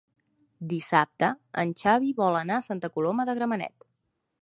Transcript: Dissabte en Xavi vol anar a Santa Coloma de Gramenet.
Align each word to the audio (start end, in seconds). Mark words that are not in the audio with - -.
Dissabte 0.71 1.29
en 1.65 1.75
Xavi 1.83 2.11
vol 2.25 2.41
anar 2.43 2.59
a 2.63 2.67
Santa 2.71 2.95
Coloma 2.97 3.31
de 3.31 3.41
Gramenet. 3.43 3.91